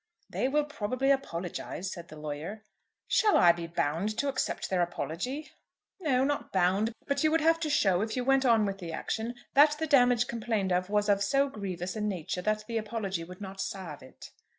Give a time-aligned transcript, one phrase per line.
[0.31, 2.63] "They will probably apologise," said the lawyer.
[3.07, 5.51] "Shall I be bound to accept their apology?"
[5.99, 8.91] "No; not bound; but you would have to show, if you went on with the
[8.91, 13.23] action, that the damage complained of was of so grievous a nature that the apology
[13.23, 14.31] would not salve it."